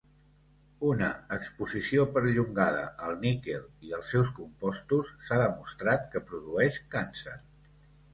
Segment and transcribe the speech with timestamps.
[0.91, 7.37] Una exposició perllongada al níquel i els seus compostos s'ha demostrat que produeix càncer.